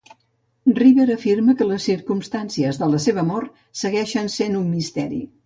[0.77, 5.23] Riber afirma que les circumstàncies de la seva mort segueixen sent un misteri.